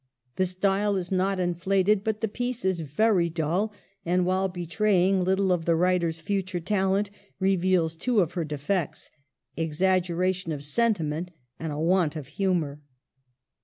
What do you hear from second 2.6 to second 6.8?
is very dull, and, while betraying little of the writer's future